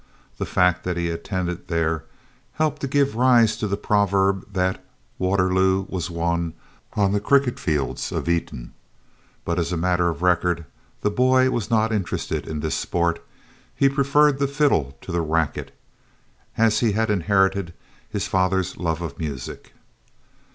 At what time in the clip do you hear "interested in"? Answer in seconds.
11.93-12.61